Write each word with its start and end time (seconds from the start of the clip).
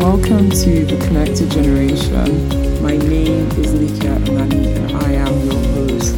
Welcome 0.00 0.48
to 0.48 0.86
the 0.86 0.96
Connected 1.04 1.50
Generation. 1.50 2.48
My 2.82 2.96
name 2.96 3.46
is 3.50 3.74
Anani 4.00 4.74
and 4.74 4.96
I 4.96 5.12
am 5.12 5.46
your 5.46 5.62
host. 5.74 6.16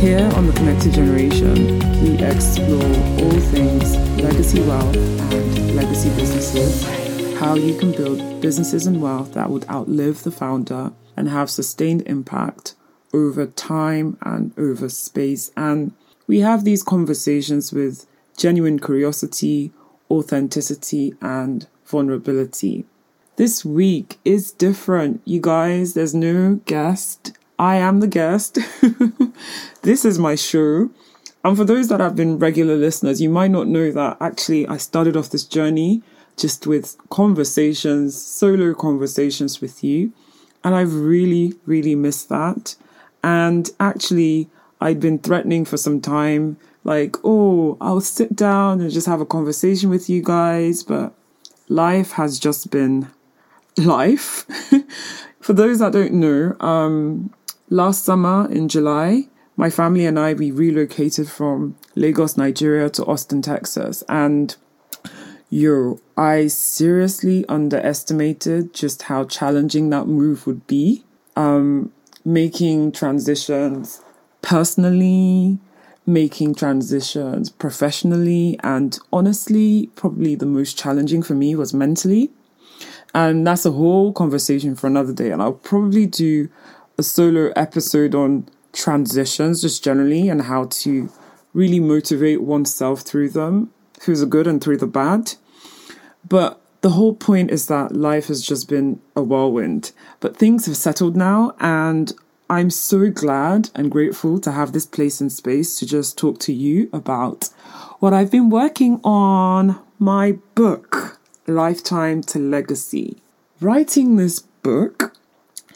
Here 0.00 0.28
on 0.34 0.48
the 0.48 0.52
Connected 0.52 0.94
Generation, 0.94 1.78
we 2.02 2.18
explore 2.24 2.82
all 2.82 3.40
things 3.52 3.96
legacy 4.20 4.60
wealth 4.62 4.96
and 4.96 5.76
legacy 5.76 6.08
businesses, 6.16 7.38
how 7.38 7.54
you 7.54 7.78
can 7.78 7.92
build 7.92 8.40
businesses 8.40 8.88
and 8.88 9.00
wealth 9.00 9.34
that 9.34 9.48
would 9.48 9.64
outlive 9.70 10.24
the 10.24 10.32
founder 10.32 10.90
and 11.16 11.28
have 11.28 11.50
sustained 11.50 12.02
impact 12.06 12.74
over 13.14 13.46
time 13.46 14.18
and 14.22 14.52
over 14.58 14.88
space. 14.88 15.52
And 15.56 15.92
we 16.26 16.40
have 16.40 16.64
these 16.64 16.82
conversations 16.82 17.72
with 17.72 18.06
genuine 18.36 18.80
curiosity, 18.80 19.70
authenticity, 20.10 21.14
and 21.22 21.68
vulnerability. 21.84 22.86
This 23.40 23.64
week 23.64 24.18
is 24.22 24.52
different, 24.52 25.22
you 25.24 25.40
guys. 25.40 25.94
There's 25.94 26.14
no 26.14 26.56
guest. 26.66 27.32
I 27.58 27.76
am 27.76 28.00
the 28.00 28.06
guest. 28.06 28.58
this 29.82 30.04
is 30.04 30.18
my 30.18 30.34
show. 30.34 30.90
And 31.42 31.56
for 31.56 31.64
those 31.64 31.88
that 31.88 32.00
have 32.00 32.14
been 32.14 32.38
regular 32.38 32.76
listeners, 32.76 33.22
you 33.22 33.30
might 33.30 33.50
not 33.50 33.66
know 33.66 33.92
that 33.92 34.18
actually 34.20 34.68
I 34.68 34.76
started 34.76 35.16
off 35.16 35.30
this 35.30 35.44
journey 35.44 36.02
just 36.36 36.66
with 36.66 36.98
conversations, 37.08 38.14
solo 38.20 38.74
conversations 38.74 39.62
with 39.62 39.82
you. 39.82 40.12
And 40.62 40.74
I've 40.74 40.92
really, 40.92 41.54
really 41.64 41.94
missed 41.94 42.28
that. 42.28 42.76
And 43.24 43.70
actually, 43.80 44.50
I'd 44.82 45.00
been 45.00 45.18
threatening 45.18 45.64
for 45.64 45.78
some 45.78 46.02
time, 46.02 46.58
like, 46.84 47.16
oh, 47.24 47.78
I'll 47.80 48.02
sit 48.02 48.36
down 48.36 48.82
and 48.82 48.90
just 48.90 49.06
have 49.06 49.22
a 49.22 49.24
conversation 49.24 49.88
with 49.88 50.10
you 50.10 50.22
guys. 50.22 50.82
But 50.82 51.14
life 51.70 52.12
has 52.12 52.38
just 52.38 52.70
been 52.70 53.08
life. 53.76 54.46
For 55.40 55.52
those 55.52 55.78
that 55.78 55.92
don't 55.92 56.14
know, 56.14 56.56
um, 56.60 57.32
last 57.68 58.04
summer 58.04 58.50
in 58.50 58.68
July, 58.68 59.28
my 59.56 59.70
family 59.70 60.06
and 60.06 60.18
I 60.18 60.34
we 60.34 60.50
relocated 60.50 61.28
from 61.28 61.76
Lagos, 61.94 62.36
Nigeria 62.36 62.88
to 62.90 63.04
Austin, 63.04 63.42
Texas, 63.42 64.02
and 64.08 64.56
yo, 65.50 66.00
I 66.16 66.46
seriously 66.46 67.44
underestimated 67.48 68.72
just 68.72 69.02
how 69.02 69.24
challenging 69.24 69.90
that 69.90 70.06
move 70.06 70.46
would 70.46 70.66
be. 70.66 71.04
Um, 71.36 71.92
making 72.24 72.92
transitions 72.92 74.02
personally, 74.42 75.58
making 76.06 76.54
transitions 76.54 77.50
professionally, 77.50 78.58
and 78.62 78.98
honestly, 79.12 79.90
probably 79.94 80.34
the 80.34 80.46
most 80.46 80.78
challenging 80.78 81.22
for 81.22 81.34
me 81.34 81.54
was 81.54 81.72
mentally. 81.72 82.30
And 83.14 83.46
that's 83.46 83.66
a 83.66 83.72
whole 83.72 84.12
conversation 84.12 84.76
for 84.76 84.86
another 84.86 85.12
day. 85.12 85.30
And 85.30 85.42
I'll 85.42 85.52
probably 85.52 86.06
do 86.06 86.48
a 86.98 87.02
solo 87.02 87.52
episode 87.56 88.14
on 88.14 88.48
transitions 88.72 89.62
just 89.62 89.82
generally 89.82 90.28
and 90.28 90.42
how 90.42 90.64
to 90.64 91.10
really 91.52 91.80
motivate 91.80 92.42
oneself 92.42 93.00
through 93.00 93.30
them, 93.30 93.72
through 93.94 94.16
the 94.16 94.26
good 94.26 94.46
and 94.46 94.62
through 94.62 94.76
the 94.76 94.86
bad. 94.86 95.34
But 96.28 96.60
the 96.82 96.90
whole 96.90 97.14
point 97.14 97.50
is 97.50 97.66
that 97.66 97.94
life 97.94 98.26
has 98.28 98.42
just 98.42 98.68
been 98.68 99.00
a 99.16 99.22
whirlwind. 99.22 99.92
But 100.20 100.36
things 100.36 100.66
have 100.66 100.76
settled 100.76 101.16
now, 101.16 101.54
and 101.60 102.12
I'm 102.48 102.70
so 102.70 103.10
glad 103.10 103.70
and 103.74 103.90
grateful 103.90 104.40
to 104.40 104.52
have 104.52 104.72
this 104.72 104.86
place 104.86 105.20
and 105.20 105.30
space 105.30 105.78
to 105.78 105.86
just 105.86 106.16
talk 106.16 106.38
to 106.40 106.52
you 106.52 106.88
about 106.92 107.48
what 107.98 108.14
I've 108.14 108.30
been 108.30 108.50
working 108.50 109.00
on 109.04 109.80
my 109.98 110.32
book. 110.54 111.19
Lifetime 111.50 112.22
to 112.22 112.38
Legacy. 112.38 113.18
Writing 113.60 114.16
this 114.16 114.40
book 114.40 115.14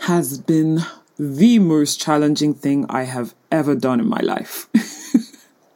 has 0.01 0.39
been 0.39 0.81
the 1.19 1.59
most 1.59 2.01
challenging 2.01 2.55
thing 2.55 2.87
I 2.89 3.03
have 3.03 3.35
ever 3.51 3.75
done 3.75 4.01
in 4.01 4.09
my 4.09 4.21
life. 4.21 4.69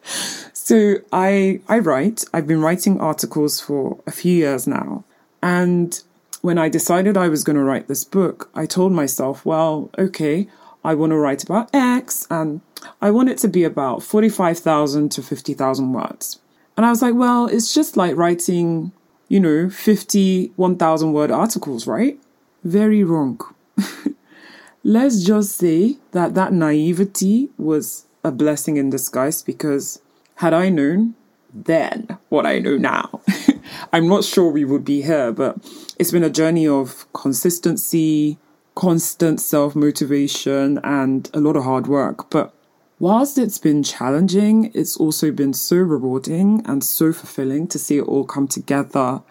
so 0.52 0.96
I 1.12 1.60
I 1.68 1.78
write. 1.78 2.24
I've 2.32 2.46
been 2.46 2.60
writing 2.60 3.00
articles 3.00 3.60
for 3.60 4.00
a 4.06 4.10
few 4.10 4.34
years 4.34 4.66
now. 4.66 5.04
And 5.42 6.00
when 6.40 6.58
I 6.58 6.68
decided 6.68 7.16
I 7.16 7.28
was 7.28 7.44
going 7.44 7.56
to 7.56 7.62
write 7.62 7.88
this 7.88 8.04
book, 8.04 8.50
I 8.54 8.66
told 8.66 8.92
myself, 8.92 9.44
well, 9.44 9.90
okay, 9.98 10.48
I 10.84 10.94
want 10.94 11.10
to 11.10 11.16
write 11.16 11.42
about 11.42 11.70
X 11.74 12.26
and 12.30 12.60
I 13.00 13.10
want 13.10 13.28
it 13.28 13.38
to 13.38 13.48
be 13.48 13.64
about 13.64 14.02
45,000 14.02 15.10
to 15.12 15.22
50,000 15.22 15.92
words. 15.92 16.40
And 16.76 16.86
I 16.86 16.90
was 16.90 17.02
like, 17.02 17.14
well, 17.14 17.46
it's 17.46 17.74
just 17.74 17.96
like 17.96 18.16
writing 18.16 18.92
you 19.28 19.40
know, 19.40 19.70
50, 19.70 20.52
1,000 20.56 21.12
word 21.12 21.30
articles, 21.30 21.86
right? 21.86 22.18
Very 22.64 23.04
wrong. 23.04 23.40
Let's 24.84 25.22
just 25.22 25.56
say 25.56 25.98
that 26.12 26.34
that 26.34 26.52
naivety 26.52 27.50
was 27.58 28.06
a 28.24 28.30
blessing 28.32 28.76
in 28.76 28.90
disguise 28.90 29.42
because 29.42 30.00
had 30.36 30.54
I 30.54 30.68
known 30.68 31.14
then 31.52 32.18
what 32.28 32.46
I 32.46 32.58
know 32.58 32.76
now, 32.76 33.20
I'm 33.92 34.08
not 34.08 34.24
sure 34.24 34.50
we 34.50 34.64
would 34.64 34.84
be 34.84 35.02
here, 35.02 35.32
but 35.32 35.56
it's 35.98 36.10
been 36.10 36.24
a 36.24 36.30
journey 36.30 36.66
of 36.66 37.10
consistency, 37.12 38.38
constant 38.74 39.40
self 39.40 39.74
motivation, 39.74 40.78
and 40.84 41.28
a 41.34 41.40
lot 41.40 41.56
of 41.56 41.64
hard 41.64 41.86
work. 41.86 42.30
But 42.30 42.54
Whilst 43.00 43.38
it's 43.38 43.58
been 43.58 43.84
challenging, 43.84 44.72
it's 44.74 44.96
also 44.96 45.30
been 45.30 45.52
so 45.52 45.76
rewarding 45.76 46.62
and 46.66 46.82
so 46.82 47.12
fulfilling 47.12 47.68
to 47.68 47.78
see 47.78 47.98
it 47.98 48.02
all 48.02 48.24
come 48.24 48.48
together. 48.48 49.22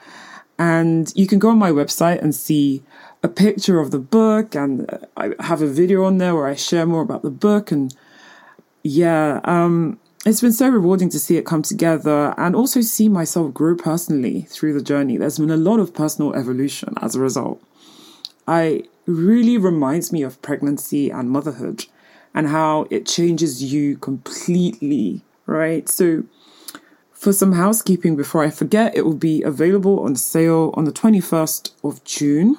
And 0.57 1.11
you 1.15 1.27
can 1.27 1.37
go 1.37 1.49
on 1.49 1.57
my 1.57 1.71
website 1.71 2.21
and 2.21 2.33
see 2.33 2.81
a 3.21 3.27
picture 3.27 3.79
of 3.79 3.91
the 3.91 3.99
book, 3.99 4.55
and 4.55 4.89
I 5.17 5.31
have 5.41 5.61
a 5.61 5.67
video 5.67 6.05
on 6.05 6.17
there 6.17 6.33
where 6.33 6.47
I 6.47 6.55
share 6.55 6.85
more 6.85 7.01
about 7.01 7.23
the 7.23 7.29
book. 7.29 7.69
And 7.69 7.93
yeah, 8.83 9.41
um, 9.43 9.99
it's 10.25 10.39
been 10.39 10.53
so 10.53 10.69
rewarding 10.69 11.09
to 11.09 11.19
see 11.19 11.35
it 11.35 11.45
come 11.45 11.61
together 11.61 12.33
and 12.37 12.55
also 12.55 12.79
see 12.79 13.09
myself 13.09 13.53
grow 13.53 13.75
personally 13.75 14.43
through 14.43 14.73
the 14.73 14.81
journey. 14.81 15.17
There's 15.17 15.39
been 15.39 15.51
a 15.51 15.57
lot 15.57 15.81
of 15.81 15.93
personal 15.93 16.33
evolution 16.35 16.93
as 17.01 17.15
a 17.15 17.19
result. 17.19 17.61
I 18.47 18.83
really 19.05 19.57
reminds 19.57 20.13
me 20.13 20.23
of 20.23 20.41
pregnancy 20.41 21.09
and 21.09 21.29
motherhood 21.29 21.85
and 22.37 22.49
how 22.49 22.85
it 22.91 23.07
changes 23.07 23.63
you 23.73 23.97
completely, 23.97 25.21
right? 25.47 25.89
So, 25.89 26.23
for 27.11 27.33
some 27.33 27.53
housekeeping 27.53 28.15
before 28.15 28.43
I 28.43 28.51
forget, 28.51 28.95
it 28.95 29.05
will 29.05 29.15
be 29.15 29.41
available 29.41 30.01
on 30.01 30.15
sale 30.15 30.71
on 30.75 30.85
the 30.85 30.91
21st 30.91 31.71
of 31.83 32.03
June 32.03 32.57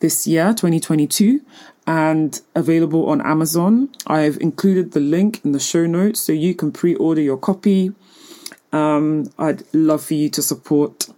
this 0.00 0.26
year, 0.26 0.48
2022, 0.48 1.40
and 1.86 2.42
available 2.54 3.08
on 3.08 3.22
Amazon. 3.22 3.88
I've 4.06 4.36
included 4.36 4.92
the 4.92 5.00
link 5.00 5.40
in 5.46 5.52
the 5.52 5.60
show 5.60 5.86
notes 5.86 6.20
so 6.20 6.34
you 6.34 6.54
can 6.54 6.70
pre 6.70 6.94
order 6.96 7.22
your 7.22 7.38
copy. 7.38 7.92
Um, 8.70 9.32
I'd 9.38 9.62
love 9.72 10.04
for 10.04 10.12
you 10.12 10.28
to 10.28 10.42
support. 10.42 11.08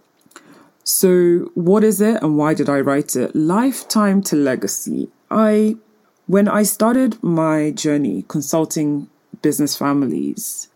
So, 0.85 1.51
what 1.53 1.83
is 1.83 1.99
it 1.99 2.23
and 2.23 2.37
why 2.37 2.53
did 2.53 2.69
I 2.69 2.79
write 2.79 3.17
it? 3.17 3.35
Lifetime 3.35 4.21
to 4.23 4.37
Legacy. 4.37 5.09
I 5.29 5.75
when 6.27 6.49
I 6.49 6.63
started 6.63 7.21
my 7.23 7.71
journey 7.71 8.25
consulting 8.27 9.09
business 9.41 9.77
families, 9.77 10.67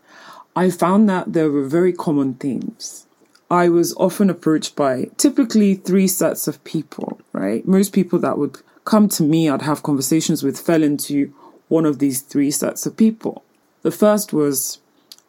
I 0.56 0.70
found 0.70 1.08
that 1.10 1.34
there 1.34 1.50
were 1.50 1.64
very 1.64 1.92
common 1.92 2.34
themes. 2.34 3.06
I 3.50 3.68
was 3.68 3.94
often 3.96 4.30
approached 4.30 4.74
by 4.76 5.10
typically 5.18 5.74
three 5.74 6.08
sets 6.08 6.48
of 6.48 6.64
people, 6.64 7.20
right? 7.34 7.68
Most 7.68 7.92
people 7.92 8.18
that 8.20 8.38
would 8.38 8.58
come 8.86 9.10
to 9.10 9.22
me, 9.22 9.50
I'd 9.50 9.62
have 9.62 9.82
conversations 9.82 10.42
with, 10.42 10.58
fell 10.58 10.82
into 10.82 11.34
one 11.68 11.84
of 11.84 11.98
these 11.98 12.22
three 12.22 12.50
sets 12.50 12.86
of 12.86 12.96
people. 12.96 13.44
The 13.82 13.90
first 13.90 14.32
was 14.32 14.78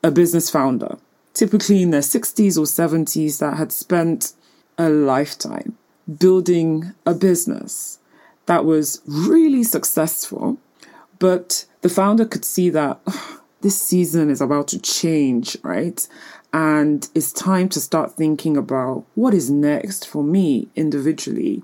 a 0.03 0.11
business 0.11 0.49
founder, 0.49 0.97
typically 1.33 1.81
in 1.81 1.91
their 1.91 2.01
60s 2.01 2.57
or 2.57 2.63
70s, 2.63 3.39
that 3.39 3.57
had 3.57 3.73
spent 3.73 4.33
a 4.77 4.89
lifetime 4.89 5.77
building 6.17 6.93
a 7.05 7.13
business 7.13 7.99
that 8.45 8.65
was 8.65 9.01
really 9.05 9.63
successful, 9.63 10.57
but 11.19 11.65
the 11.81 11.89
founder 11.89 12.25
could 12.25 12.45
see 12.45 12.69
that 12.69 12.99
oh, 13.07 13.41
this 13.61 13.79
season 13.79 14.29
is 14.29 14.41
about 14.41 14.67
to 14.69 14.79
change, 14.79 15.57
right? 15.63 16.07
And 16.51 17.07
it's 17.15 17.31
time 17.31 17.69
to 17.69 17.79
start 17.79 18.13
thinking 18.13 18.55
about 18.57 19.05
what 19.15 19.33
is 19.33 19.49
next 19.49 20.07
for 20.07 20.23
me 20.23 20.67
individually 20.75 21.63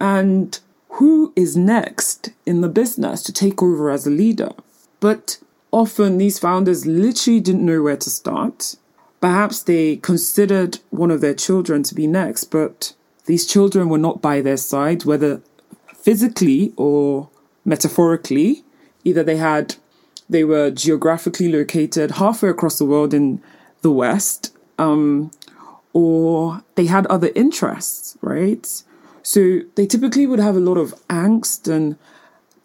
and 0.00 0.58
who 0.90 1.32
is 1.34 1.56
next 1.56 2.30
in 2.46 2.60
the 2.60 2.68
business 2.68 3.22
to 3.24 3.32
take 3.32 3.62
over 3.62 3.90
as 3.90 4.06
a 4.06 4.10
leader. 4.10 4.52
But 5.00 5.38
often 5.72 6.18
these 6.18 6.38
founders 6.38 6.86
literally 6.86 7.40
didn't 7.40 7.66
know 7.66 7.82
where 7.82 7.96
to 7.96 8.10
start. 8.10 8.76
Perhaps 9.20 9.62
they 9.62 9.96
considered 9.96 10.78
one 10.90 11.10
of 11.10 11.20
their 11.20 11.34
children 11.34 11.82
to 11.84 11.94
be 11.94 12.06
next, 12.06 12.44
but 12.44 12.92
these 13.26 13.46
children 13.46 13.88
were 13.88 13.98
not 13.98 14.22
by 14.22 14.40
their 14.40 14.56
side, 14.56 15.04
whether 15.04 15.42
physically 16.04 16.70
or 16.76 17.30
metaphorically. 17.64 18.62
Either 19.04 19.22
they 19.22 19.38
had 19.38 19.76
they 20.28 20.44
were 20.44 20.70
geographically 20.70 21.50
located 21.50 22.12
halfway 22.12 22.50
across 22.50 22.78
the 22.78 22.84
world 22.84 23.12
in 23.14 23.42
the 23.82 23.90
West, 23.90 24.56
um, 24.78 25.30
or 25.92 26.62
they 26.74 26.86
had 26.86 27.06
other 27.06 27.30
interests, 27.34 28.16
right? 28.20 28.82
So 29.22 29.60
they 29.74 29.86
typically 29.86 30.26
would 30.26 30.38
have 30.38 30.56
a 30.56 30.66
lot 30.68 30.76
of 30.76 30.94
angst 31.08 31.70
and 31.72 31.96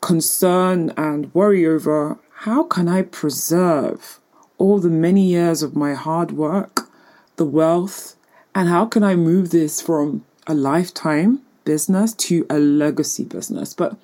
concern 0.02 0.94
and 0.98 1.34
worry 1.34 1.66
over 1.66 2.18
how 2.46 2.64
can 2.64 2.88
I 2.88 3.02
preserve 3.02 4.20
all 4.58 4.80
the 4.80 4.90
many 4.90 5.26
years 5.26 5.62
of 5.64 5.76
my 5.76 5.94
hard 5.94 6.32
work, 6.32 6.90
the 7.38 7.46
wealth, 7.46 8.16
and 8.54 8.68
how 8.68 8.86
can 8.86 9.04
I 9.04 9.16
move 9.16 9.52
this 9.52 9.82
from 9.82 10.26
a 10.48 10.54
lifetime 10.54 11.42
business 11.70 12.16
to 12.16 12.48
a 12.50 12.58
legacy 12.58 13.24
business? 13.24 13.76
But 13.76 13.96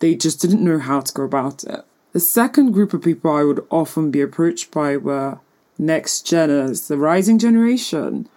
they 0.00 0.14
just 0.14 0.42
didn't 0.42 0.62
know 0.62 0.78
how 0.78 1.00
to 1.00 1.14
go 1.14 1.22
about 1.22 1.64
it. 1.64 1.80
The 2.12 2.20
second 2.20 2.72
group 2.72 2.92
of 2.92 3.00
people 3.02 3.30
I 3.30 3.44
would 3.44 3.66
often 3.70 4.10
be 4.10 4.20
approached 4.20 4.70
by 4.70 4.98
were 4.98 5.38
next 5.78 6.26
geners, 6.26 6.86
the 6.88 6.98
rising 6.98 7.38
generation, 7.38 8.28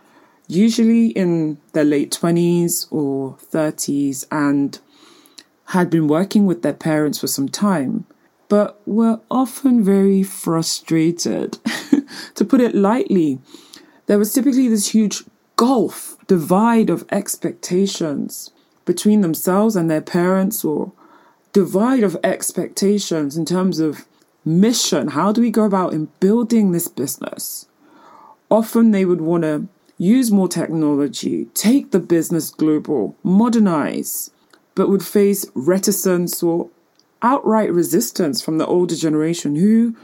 usually 0.48 1.08
in 1.08 1.58
their 1.74 1.84
late 1.84 2.12
20s 2.12 2.88
or 2.90 3.36
30s, 3.54 4.26
and 4.32 4.80
had 5.76 5.90
been 5.90 6.08
working 6.08 6.46
with 6.46 6.62
their 6.62 6.80
parents 6.90 7.20
for 7.20 7.28
some 7.28 7.50
time, 7.50 8.06
but 8.48 8.80
were 8.88 9.20
often 9.30 9.84
very 9.84 10.24
frustrated. 10.24 11.60
to 12.36 12.46
put 12.46 12.62
it 12.62 12.74
lightly, 12.74 13.40
there 14.06 14.18
was 14.18 14.34
typically 14.34 14.70
this 14.70 14.92
huge 14.96 15.26
gulf, 15.58 16.18
divide 16.28 16.90
of 16.90 17.06
expectations 17.12 18.52
between 18.88 19.22
themselves 19.22 19.76
and 19.76 19.92
their 19.92 20.02
parents, 20.02 20.66
or 20.66 20.92
divide 21.54 22.04
of 22.04 22.18
expectations 22.24 23.38
in 23.38 23.46
terms 23.46 23.80
of 23.80 24.06
mission. 24.44 25.10
How 25.10 25.32
do 25.32 25.42
we 25.42 25.52
go 25.52 25.66
about 25.66 25.94
in 25.94 26.10
building 26.20 26.72
this 26.72 26.88
business? 26.88 27.68
Often 28.50 28.92
they 28.92 29.06
would 29.06 29.22
want 29.22 29.44
to 29.44 29.68
use 29.98 30.32
more 30.32 30.48
technology, 30.48 31.46
take 31.54 31.92
the 31.92 32.00
business 32.00 32.50
global, 32.50 33.16
modernize, 33.24 34.32
but 34.74 34.90
would 34.90 35.04
face 35.04 35.46
reticence 35.54 36.42
or 36.42 36.70
outright 37.22 37.72
resistance 37.74 38.42
from 38.42 38.58
the 38.58 38.68
older 38.68 38.96
generation 38.96 39.56
who 39.56 39.96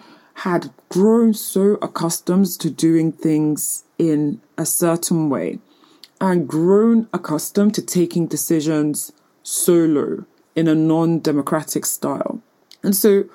had 0.48 0.72
grown 0.90 1.34
so 1.34 1.78
accustomed 1.82 2.48
to 2.60 2.70
doing 2.70 3.12
things 3.12 3.84
in 4.00 4.42
a 4.58 4.66
certain 4.66 5.30
way 5.30 5.60
and 6.32 6.48
grown 6.48 7.08
accustomed 7.12 7.76
to 7.76 7.82
taking 7.82 8.28
decisions 8.28 9.12
solo 9.44 10.26
in 10.56 10.70
a 10.70 10.76
non 10.76 11.20
democratic 11.20 11.86
style. 11.86 12.42
And 12.82 12.96
so 12.96 13.26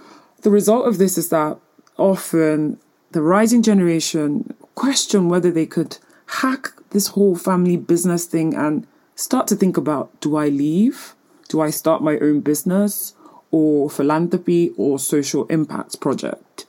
the 0.41 0.51
result 0.51 0.89
of 0.89 0.97
this 0.97 1.19
is 1.19 1.29
that 1.29 1.59
often 1.99 2.79
the 3.13 3.21
rising 3.21 3.63
generation 3.63 4.55
question 4.75 5.29
whether 5.29 5.51
they 5.51 5.67
could 5.67 5.99
hack 6.27 6.73
this 6.91 7.09
whole 7.09 7.37
family 7.37 7.77
business 7.77 8.25
thing 8.25 8.55
and 8.55 8.87
start 9.17 9.47
to 9.49 9.57
think 9.57 9.77
about 9.77 10.19
do 10.21 10.37
I 10.37 10.49
leave? 10.49 11.15
Do 11.49 11.61
I 11.61 11.69
start 11.69 12.03
my 12.03 12.19
own 12.19 12.41
business 12.41 13.15
or 13.51 13.91
philanthropy 13.91 14.73
or 14.79 14.99
social 14.99 15.45
impact 15.47 16.01
project? 16.01 16.65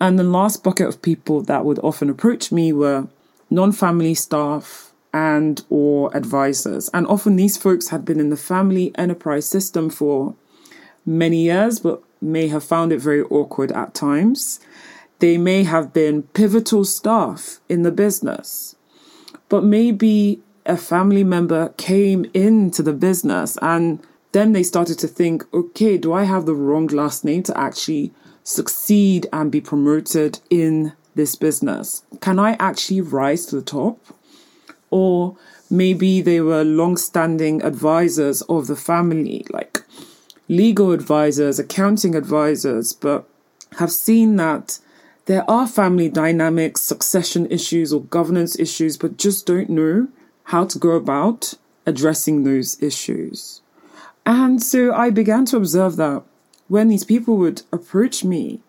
And 0.00 0.18
the 0.18 0.24
last 0.24 0.62
bucket 0.62 0.86
of 0.86 1.02
people 1.02 1.42
that 1.42 1.64
would 1.64 1.80
often 1.80 2.10
approach 2.10 2.52
me 2.52 2.72
were 2.72 3.08
non-family 3.50 4.14
staff 4.14 4.91
and 5.12 5.62
or 5.68 6.14
advisors. 6.16 6.88
And 6.94 7.06
often 7.06 7.36
these 7.36 7.56
folks 7.56 7.88
had 7.88 8.04
been 8.04 8.20
in 8.20 8.30
the 8.30 8.36
family 8.36 8.92
enterprise 8.96 9.46
system 9.46 9.90
for 9.90 10.34
many 11.04 11.42
years, 11.44 11.80
but 11.80 12.02
may 12.20 12.48
have 12.48 12.64
found 12.64 12.92
it 12.92 13.00
very 13.00 13.22
awkward 13.22 13.72
at 13.72 13.94
times. 13.94 14.60
They 15.18 15.38
may 15.38 15.64
have 15.64 15.92
been 15.92 16.24
pivotal 16.24 16.84
staff 16.84 17.60
in 17.68 17.82
the 17.82 17.92
business, 17.92 18.76
but 19.48 19.64
maybe 19.64 20.40
a 20.64 20.76
family 20.76 21.24
member 21.24 21.70
came 21.76 22.24
into 22.32 22.82
the 22.82 22.92
business 22.92 23.58
and 23.60 24.00
then 24.32 24.52
they 24.52 24.62
started 24.62 24.98
to 25.00 25.08
think, 25.08 25.44
okay, 25.52 25.98
do 25.98 26.12
I 26.12 26.24
have 26.24 26.46
the 26.46 26.54
wrong 26.54 26.86
last 26.86 27.24
name 27.24 27.42
to 27.44 27.58
actually 27.58 28.12
succeed 28.44 29.26
and 29.32 29.52
be 29.52 29.60
promoted 29.60 30.40
in 30.48 30.94
this 31.14 31.36
business? 31.36 32.02
Can 32.20 32.38
I 32.38 32.52
actually 32.58 33.02
rise 33.02 33.44
to 33.46 33.56
the 33.56 33.62
top? 33.62 33.98
Or 34.92 35.36
maybe 35.70 36.20
they 36.20 36.40
were 36.40 36.62
long 36.62 36.96
standing 36.96 37.62
advisors 37.62 38.42
of 38.42 38.66
the 38.66 38.76
family, 38.76 39.44
like 39.50 39.82
legal 40.48 40.92
advisors, 40.92 41.58
accounting 41.58 42.14
advisors, 42.14 42.92
but 42.92 43.26
have 43.78 43.90
seen 43.90 44.36
that 44.36 44.78
there 45.26 45.48
are 45.50 45.66
family 45.66 46.08
dynamics, 46.08 46.82
succession 46.82 47.50
issues, 47.50 47.92
or 47.92 48.02
governance 48.02 48.58
issues, 48.58 48.96
but 48.98 49.16
just 49.16 49.46
don't 49.46 49.70
know 49.70 50.08
how 50.44 50.66
to 50.66 50.78
go 50.78 50.90
about 50.90 51.54
addressing 51.86 52.44
those 52.44 52.80
issues. 52.82 53.62
And 54.26 54.62
so 54.62 54.92
I 54.92 55.10
began 55.10 55.46
to 55.46 55.56
observe 55.56 55.96
that 55.96 56.22
when 56.68 56.88
these 56.88 57.04
people 57.04 57.36
would 57.38 57.62
approach 57.72 58.24
me, 58.24 58.60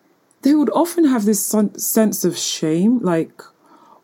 they 0.42 0.54
would 0.54 0.70
often 0.70 1.04
have 1.04 1.24
this 1.24 1.44
sense 1.76 2.24
of 2.24 2.38
shame, 2.38 2.98
like, 3.00 3.42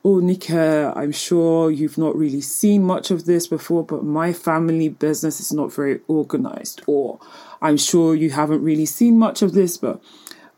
oh, 0.05 0.19
Nike, 0.19 0.55
I'm 0.57 1.13
sure 1.13 1.71
you've 1.71 1.99
not 1.99 2.17
really 2.17 2.41
seen 2.41 2.85
much 2.85 3.11
of 3.11 3.27
this 3.27 3.47
before, 3.47 3.85
but 3.85 4.05
my 4.05 4.33
family 4.33 4.89
business 4.89 5.41
is 5.41 5.53
not 5.53 5.73
very 5.73 6.01
organized. 6.09 6.83
Or 6.87 7.21
I'm 7.61 7.77
sure 7.77 8.15
you 8.15 8.31
haven't 8.31 8.63
really 8.63 8.87
seen 8.87 9.19
much 9.19 9.43
of 9.43 9.53
this, 9.53 9.77
but 9.77 10.01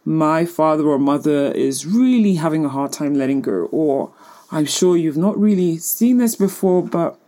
my 0.04 0.44
father 0.44 0.84
or 0.84 0.98
mother 0.98 1.52
is 1.52 1.86
really 1.86 2.34
having 2.34 2.64
a 2.64 2.68
hard 2.68 2.92
time 2.92 3.14
letting 3.14 3.42
go, 3.42 3.68
or 3.72 4.12
I'm 4.50 4.66
sure 4.66 4.96
you've 4.96 5.16
not 5.16 5.38
really 5.38 5.78
seen 5.78 6.18
this 6.18 6.36
before, 6.36 6.82
but 6.82 7.18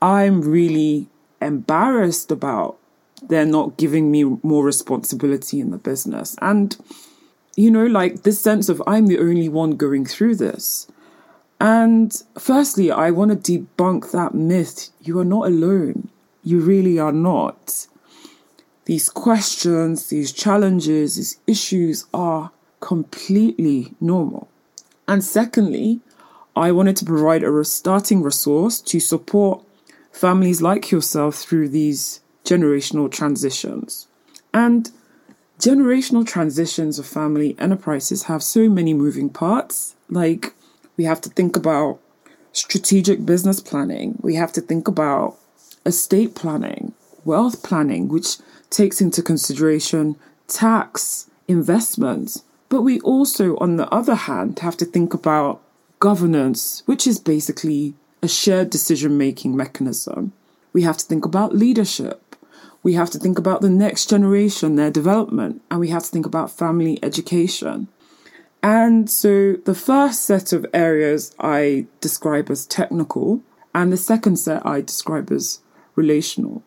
I'm 0.00 0.42
really 0.42 1.08
embarrassed 1.40 2.30
about 2.30 2.78
they're 3.22 3.46
not 3.46 3.76
giving 3.76 4.10
me 4.10 4.24
more 4.42 4.64
responsibility 4.64 5.60
in 5.60 5.70
the 5.70 5.78
business. 5.78 6.36
And, 6.42 6.76
you 7.56 7.70
know, 7.70 7.86
like 7.86 8.24
this 8.24 8.40
sense 8.40 8.68
of 8.68 8.82
I'm 8.86 9.06
the 9.06 9.18
only 9.18 9.48
one 9.48 9.72
going 9.72 10.04
through 10.04 10.36
this. 10.36 10.88
And 11.62 12.12
firstly, 12.36 12.90
I 12.90 13.12
want 13.12 13.30
to 13.44 13.58
debunk 13.58 14.10
that 14.10 14.34
myth. 14.34 14.90
You 15.00 15.20
are 15.20 15.24
not 15.24 15.46
alone. 15.46 16.08
You 16.42 16.58
really 16.58 16.98
are 16.98 17.12
not 17.12 17.86
these 18.84 19.08
questions, 19.08 20.08
these 20.08 20.32
challenges, 20.32 21.14
these 21.14 21.38
issues 21.46 22.06
are 22.12 22.50
completely 22.80 23.94
normal. 24.00 24.48
And 25.06 25.22
secondly, 25.22 26.00
I 26.56 26.72
wanted 26.72 26.96
to 26.96 27.04
provide 27.04 27.44
a 27.44 27.64
starting 27.64 28.22
resource 28.22 28.80
to 28.80 28.98
support 28.98 29.64
families 30.10 30.62
like 30.62 30.90
yourself 30.90 31.36
through 31.36 31.68
these 31.68 32.22
generational 32.44 33.08
transitions. 33.08 34.08
And 34.52 34.90
generational 35.60 36.26
transitions 36.26 36.98
of 36.98 37.06
family 37.06 37.54
enterprises 37.60 38.24
have 38.24 38.42
so 38.42 38.68
many 38.68 38.94
moving 38.94 39.30
parts. 39.30 39.94
Like, 40.10 40.54
we 41.02 41.06
have 41.06 41.20
to 41.20 41.30
think 41.30 41.56
about 41.56 41.98
strategic 42.52 43.26
business 43.26 43.58
planning, 43.58 44.16
we 44.22 44.36
have 44.36 44.52
to 44.52 44.60
think 44.60 44.86
about 44.86 45.36
estate 45.84 46.36
planning, 46.36 46.94
wealth 47.24 47.64
planning, 47.64 48.06
which 48.06 48.36
takes 48.70 49.00
into 49.00 49.20
consideration 49.20 50.14
tax, 50.46 51.28
investments. 51.48 52.44
But 52.68 52.82
we 52.82 53.00
also, 53.00 53.56
on 53.56 53.78
the 53.78 53.88
other 53.88 54.14
hand, 54.14 54.60
have 54.60 54.76
to 54.76 54.84
think 54.84 55.12
about 55.12 55.60
governance, 55.98 56.84
which 56.86 57.04
is 57.04 57.18
basically 57.18 57.94
a 58.22 58.28
shared 58.28 58.70
decision 58.70 59.18
making 59.18 59.56
mechanism. 59.56 60.32
We 60.72 60.82
have 60.82 60.98
to 60.98 61.04
think 61.04 61.24
about 61.24 61.52
leadership. 61.52 62.36
We 62.84 62.94
have 62.94 63.10
to 63.10 63.18
think 63.18 63.40
about 63.40 63.60
the 63.60 63.70
next 63.70 64.08
generation, 64.08 64.76
their 64.76 64.92
development, 64.92 65.62
and 65.68 65.80
we 65.80 65.88
have 65.88 66.04
to 66.04 66.10
think 66.10 66.26
about 66.26 66.56
family 66.56 67.00
education. 67.02 67.88
And 68.62 69.10
so 69.10 69.54
the 69.54 69.74
first 69.74 70.22
set 70.24 70.52
of 70.52 70.66
areas 70.72 71.34
I 71.40 71.86
describe 72.00 72.50
as 72.50 72.66
technical, 72.66 73.42
and 73.74 73.92
the 73.92 73.96
second 73.96 74.36
set 74.36 74.64
I 74.64 74.80
describe 74.80 75.32
as 75.32 75.60
relational. 75.96 76.62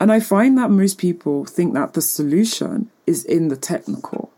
And 0.00 0.12
I 0.12 0.20
find 0.20 0.56
that 0.58 0.70
most 0.70 0.98
people 0.98 1.44
think 1.44 1.74
that 1.74 1.94
the 1.94 2.02
solution 2.02 2.90
is 3.06 3.24
in 3.24 3.48
the 3.48 3.56
technical, 3.56 4.30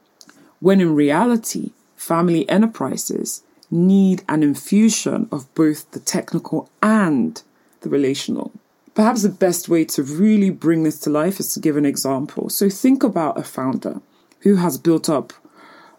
when 0.60 0.80
in 0.80 0.94
reality, 0.94 1.72
family 1.96 2.48
enterprises 2.48 3.42
need 3.70 4.22
an 4.28 4.42
infusion 4.42 5.28
of 5.30 5.52
both 5.54 5.90
the 5.90 6.00
technical 6.00 6.70
and 6.82 7.42
the 7.80 7.88
relational. 7.88 8.52
Perhaps 8.94 9.22
the 9.22 9.28
best 9.28 9.68
way 9.68 9.84
to 9.84 10.02
really 10.02 10.50
bring 10.50 10.82
this 10.82 10.98
to 11.00 11.10
life 11.10 11.38
is 11.38 11.52
to 11.54 11.60
give 11.60 11.76
an 11.76 11.86
example. 11.86 12.48
So 12.48 12.68
think 12.68 13.04
about 13.04 13.38
a 13.38 13.44
founder 13.44 14.00
who 14.40 14.56
has 14.56 14.78
built 14.78 15.08
up 15.08 15.32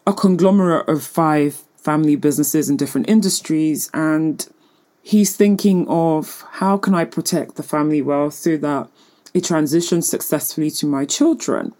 a 0.09 0.13
conglomerate 0.13 0.89
of 0.89 1.03
five 1.03 1.53
family 1.77 2.15
businesses 2.15 2.67
in 2.67 2.75
different 2.75 3.07
industries 3.07 3.91
and 3.93 4.49
he's 5.03 5.35
thinking 5.35 5.87
of 5.87 6.43
how 6.53 6.77
can 6.77 6.95
I 6.95 7.05
protect 7.05 7.57
the 7.57 7.63
family 7.63 8.01
wealth 8.01 8.33
so 8.33 8.57
that 8.57 8.89
it 9.35 9.43
transitions 9.43 10.09
successfully 10.09 10.71
to 10.71 10.87
my 10.87 11.05
children. 11.05 11.75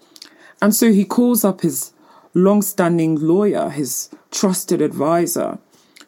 And 0.62 0.76
so 0.76 0.94
he 0.94 1.06
calls 1.06 1.44
up 1.44 1.62
his 1.62 1.92
long 2.36 2.62
standing 2.62 3.16
lawyer, 3.16 3.72
his 3.72 4.12
trusted 4.30 4.80
advisor, 4.80 5.58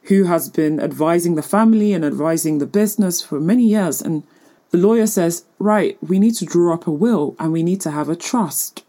who 0.03 0.25
has 0.25 0.47
been 0.47 0.79
advising 0.79 1.33
the 1.33 1.41
family 1.41 1.91
and 1.91 2.05
advising 2.05 2.59
the 2.59 2.67
business 2.67 3.23
for 3.23 3.39
many 3.39 3.63
years. 3.63 3.99
And 3.99 4.21
the 4.69 4.77
lawyer 4.77 5.07
says, 5.07 5.45
Right, 5.57 5.97
we 6.03 6.19
need 6.19 6.35
to 6.35 6.45
draw 6.45 6.75
up 6.75 6.85
a 6.85 6.91
will 6.91 7.35
and 7.39 7.51
we 7.51 7.63
need 7.63 7.81
to 7.81 7.89
have 7.89 8.09
a 8.09 8.15
trust. 8.15 8.83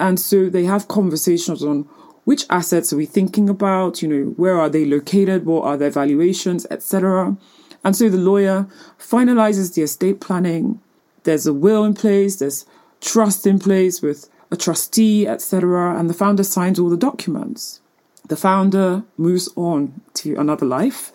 And 0.00 0.18
so 0.18 0.48
they 0.48 0.64
have 0.64 0.88
conversations 0.88 1.62
on 1.62 1.86
which 2.28 2.44
assets 2.50 2.92
are 2.92 2.98
we 2.98 3.06
thinking 3.06 3.48
about, 3.48 4.02
you 4.02 4.06
know, 4.06 4.32
where 4.32 4.60
are 4.60 4.68
they 4.68 4.84
located, 4.84 5.46
what 5.46 5.64
are 5.64 5.78
their 5.78 5.88
valuations, 5.88 6.66
etc. 6.70 7.34
And 7.82 7.96
so 7.96 8.10
the 8.10 8.18
lawyer 8.18 8.66
finalizes 8.98 9.72
the 9.72 9.80
estate 9.80 10.20
planning. 10.20 10.78
There's 11.22 11.46
a 11.46 11.54
will 11.54 11.86
in 11.86 11.94
place, 11.94 12.36
there's 12.36 12.66
trust 13.00 13.46
in 13.46 13.58
place 13.58 14.02
with 14.02 14.28
a 14.50 14.58
trustee, 14.58 15.26
etc. 15.26 15.98
And 15.98 16.10
the 16.10 16.20
founder 16.22 16.44
signs 16.44 16.78
all 16.78 16.90
the 16.90 16.98
documents. 16.98 17.80
The 18.28 18.36
founder 18.36 19.04
moves 19.16 19.48
on 19.56 19.98
to 20.20 20.36
another 20.36 20.66
life 20.66 21.10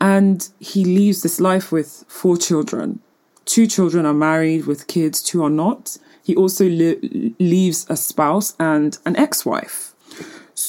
and 0.00 0.48
he 0.60 0.84
leaves 0.84 1.22
this 1.22 1.40
life 1.40 1.72
with 1.72 2.04
four 2.06 2.36
children. 2.36 3.00
Two 3.46 3.66
children 3.66 4.06
are 4.06 4.14
married 4.14 4.66
with 4.66 4.86
kids, 4.86 5.24
two 5.24 5.42
are 5.42 5.50
not. 5.50 5.98
He 6.22 6.36
also 6.36 6.66
leaves 6.68 7.84
a 7.88 7.96
spouse 7.96 8.54
and 8.60 8.96
an 9.04 9.16
ex 9.16 9.44
wife. 9.44 9.91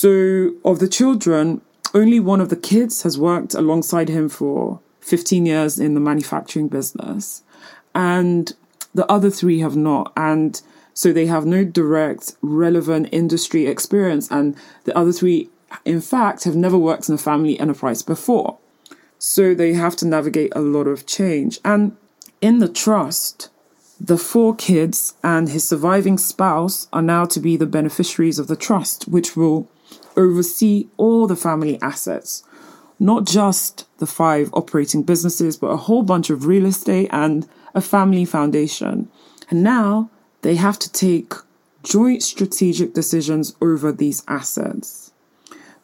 So, 0.03 0.51
of 0.65 0.79
the 0.79 0.89
children, 0.89 1.61
only 1.93 2.19
one 2.19 2.41
of 2.41 2.49
the 2.49 2.57
kids 2.57 3.03
has 3.03 3.17
worked 3.17 3.53
alongside 3.53 4.09
him 4.09 4.27
for 4.27 4.81
15 4.99 5.45
years 5.45 5.79
in 5.79 5.93
the 5.93 6.01
manufacturing 6.01 6.67
business, 6.67 7.41
and 7.95 8.51
the 8.93 9.09
other 9.09 9.29
three 9.29 9.61
have 9.61 9.77
not. 9.77 10.11
And 10.17 10.61
so 10.93 11.13
they 11.13 11.27
have 11.27 11.45
no 11.45 11.63
direct, 11.63 12.35
relevant 12.41 13.07
industry 13.13 13.65
experience, 13.65 14.29
and 14.29 14.57
the 14.83 14.93
other 14.97 15.13
three, 15.13 15.49
in 15.85 16.01
fact, 16.01 16.43
have 16.43 16.57
never 16.57 16.77
worked 16.77 17.07
in 17.07 17.15
a 17.15 17.17
family 17.17 17.57
enterprise 17.57 18.01
before. 18.01 18.57
So 19.19 19.53
they 19.53 19.71
have 19.71 19.95
to 19.95 20.05
navigate 20.05 20.51
a 20.53 20.59
lot 20.59 20.85
of 20.85 21.05
change. 21.05 21.61
And 21.63 21.95
in 22.41 22.59
the 22.59 22.67
trust, 22.67 23.51
the 24.01 24.17
four 24.17 24.53
kids 24.53 25.13
and 25.23 25.47
his 25.47 25.65
surviving 25.65 26.17
spouse 26.17 26.89
are 26.91 27.01
now 27.01 27.23
to 27.23 27.39
be 27.39 27.55
the 27.55 27.65
beneficiaries 27.65 28.37
of 28.37 28.47
the 28.47 28.57
trust, 28.57 29.07
which 29.07 29.37
will 29.37 29.69
oversee 30.17 30.87
all 30.97 31.27
the 31.27 31.35
family 31.35 31.79
assets, 31.81 32.43
not 32.99 33.25
just 33.25 33.87
the 33.97 34.07
five 34.07 34.49
operating 34.53 35.03
businesses, 35.03 35.57
but 35.57 35.67
a 35.67 35.77
whole 35.77 36.03
bunch 36.03 36.29
of 36.29 36.45
real 36.45 36.65
estate 36.65 37.09
and 37.11 37.47
a 37.73 37.81
family 37.81 38.25
foundation. 38.25 39.09
And 39.49 39.63
now 39.63 40.09
they 40.41 40.55
have 40.55 40.79
to 40.79 40.91
take 40.91 41.33
joint 41.83 42.23
strategic 42.23 42.93
decisions 42.93 43.55
over 43.61 43.91
these 43.91 44.23
assets. 44.27 45.11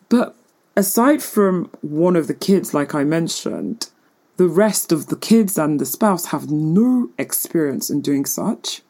But 0.07 0.35
aside 0.75 1.21
from 1.21 1.69
one 1.81 2.15
of 2.15 2.27
the 2.27 2.33
kids, 2.33 2.73
like 2.73 2.95
I 2.95 3.03
mentioned, 3.03 3.89
the 4.37 4.47
rest 4.47 4.91
of 4.91 5.07
the 5.07 5.17
kids 5.17 5.57
and 5.57 5.79
the 5.79 5.85
spouse 5.85 6.27
have 6.27 6.49
no 6.49 7.09
experience 7.17 7.89
in 7.89 8.01
doing 8.01 8.25
such. 8.25 8.81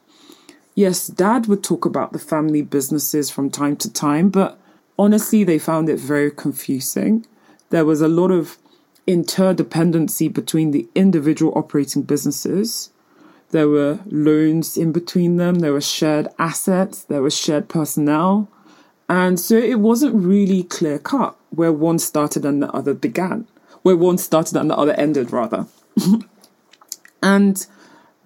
Yes, 0.76 1.08
dad 1.08 1.48
would 1.48 1.64
talk 1.64 1.86
about 1.86 2.14
the 2.14 2.20
family 2.20 2.62
businesses 2.62 3.30
from 3.32 3.50
time 3.50 3.76
to 3.78 3.92
time, 3.92 4.30
but 4.30 4.60
honestly, 5.00 5.44
they 5.44 5.58
found 5.58 5.90
it 5.90 6.00
very 6.00 6.30
confusing. 6.30 7.26
There 7.72 7.86
was 7.86 8.02
a 8.02 8.08
lot 8.08 8.30
of 8.30 8.58
interdependency 9.08 10.32
between 10.32 10.70
the 10.70 10.88
individual 10.94 11.54
operating 11.56 12.04
businesses. 12.04 12.92
There 13.50 13.68
were 13.68 14.00
loans 14.06 14.78
in 14.78 14.92
between 14.92 15.38
them, 15.38 15.56
there 15.56 15.74
were 15.74 15.82
shared 15.82 16.28
assets, 16.38 17.04
there 17.04 17.24
was 17.24 17.36
shared 17.36 17.68
personnel. 17.68 18.48
And 19.08 19.40
so 19.40 19.56
it 19.56 19.80
wasn't 19.80 20.14
really 20.14 20.62
clear 20.62 21.00
cut 21.00 21.36
where 21.50 21.74
one 21.74 21.98
started 21.98 22.46
and 22.46 22.62
the 22.62 22.72
other 22.72 22.94
began 22.94 23.48
where 23.82 23.96
one 23.96 24.18
started 24.18 24.56
and 24.58 24.70
the 24.70 24.78
other 24.78 24.94
ended, 24.94 25.32
rather. 25.32 25.66
and 27.24 27.66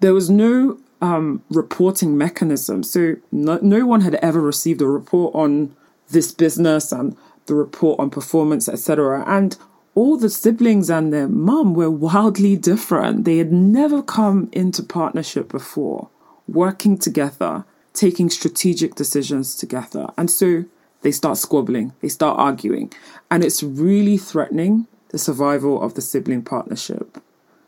there 0.00 0.14
was 0.14 0.30
no 0.30 0.78
um, 1.00 1.42
reporting 1.50 2.16
mechanism. 2.16 2.82
So 2.82 3.16
no, 3.30 3.58
no 3.62 3.86
one 3.86 4.00
had 4.00 4.16
ever 4.16 4.40
received 4.40 4.82
a 4.82 4.86
report 4.86 5.34
on 5.34 5.74
this 6.10 6.32
business 6.32 6.92
and 6.92 7.16
the 7.46 7.54
report 7.54 8.00
on 8.00 8.10
performance, 8.10 8.68
etc. 8.68 9.24
And 9.26 9.56
all 9.94 10.16
the 10.16 10.30
siblings 10.30 10.90
and 10.90 11.12
their 11.12 11.28
mum 11.28 11.74
were 11.74 11.90
wildly 11.90 12.56
different. 12.56 13.24
They 13.24 13.38
had 13.38 13.52
never 13.52 14.02
come 14.02 14.48
into 14.52 14.82
partnership 14.82 15.48
before, 15.48 16.08
working 16.48 16.98
together, 16.98 17.64
taking 17.92 18.28
strategic 18.28 18.96
decisions 18.96 19.54
together. 19.54 20.08
And 20.16 20.30
so 20.30 20.64
they 21.02 21.12
start 21.12 21.38
squabbling, 21.38 21.92
they 22.00 22.08
start 22.08 22.38
arguing. 22.38 22.92
And 23.30 23.44
it's 23.44 23.62
really 23.62 24.16
threatening 24.16 24.86
the 25.10 25.18
survival 25.18 25.80
of 25.80 25.94
the 25.94 26.00
sibling 26.00 26.42
partnership. 26.42 27.18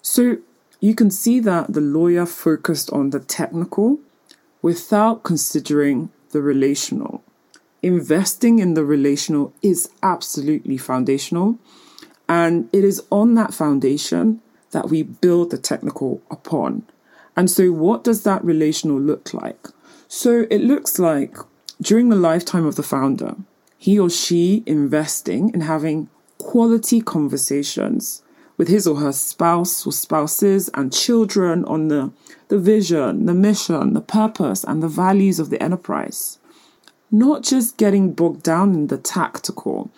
So 0.03 0.39
you 0.81 0.95
can 0.95 1.11
see 1.11 1.39
that 1.41 1.73
the 1.73 1.81
lawyer 1.81 2.27
focused 2.27 2.91
on 2.93 3.11
the 3.11 3.21
technical 3.21 3.99
without 4.63 5.23
considering 5.23 6.11
the 6.31 6.43
relational. 6.43 7.23
Investing 7.83 8.59
in 8.59 8.75
the 8.75 8.85
relational 8.85 9.53
is 9.63 9.89
absolutely 10.03 10.77
foundational, 10.77 11.59
and 12.29 12.69
it 12.73 12.85
is 12.85 13.03
on 13.11 13.35
that 13.35 13.55
foundation 13.55 14.41
that 14.71 14.89
we 14.89 15.03
build 15.03 15.51
the 15.51 15.59
technical 15.59 16.23
upon. 16.31 16.85
And 17.37 17.51
so, 17.51 17.71
what 17.71 18.03
does 18.03 18.23
that 18.23 18.45
relational 18.45 19.01
look 19.01 19.33
like? 19.35 19.69
So, 20.09 20.47
it 20.51 20.61
looks 20.61 20.99
like 20.99 21.37
during 21.81 22.09
the 22.09 22.17
lifetime 22.17 22.67
of 22.67 22.77
the 22.77 22.83
founder, 22.83 23.37
he 23.77 23.99
or 23.99 24.11
she 24.11 24.63
investing 24.67 25.51
in 25.53 25.61
having 25.61 26.09
quality 26.39 27.01
conversations 27.01 28.23
with 28.57 28.69
his 28.69 28.87
or 28.87 28.97
her 28.97 29.13
spouse 29.13 29.87
or 29.87 29.93
spouses 29.93 30.71
and 30.75 30.93
children 30.93 31.65
on 31.67 31.89
the, 31.89 32.11
the 32.49 32.59
vision, 32.59 33.27
the 33.27 33.35
mission, 33.35 33.93
the 33.93 34.01
purpose, 34.01 34.65
and 34.65 34.83
the 34.83 34.89
values 34.89 35.39
of 35.39 35.51
the 35.51 35.63
enterprise. 35.63 36.39
Not 37.11 37.43
just 37.43 37.77
getting 37.77 38.13
bogged 38.13 38.43
down 38.43 38.75
in 38.75 38.87
the 38.89 38.99
tactical. 38.99 39.91